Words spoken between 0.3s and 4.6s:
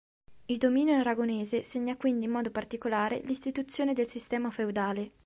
Il dominio aragonese segna quindi in modo particolare l'istituzione del sistema